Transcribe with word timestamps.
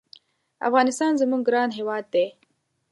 افغانستان 0.67 1.11
زمونږ 1.21 1.41
ګران 1.47 1.69
هېواد 1.77 2.05
دی 2.13 2.27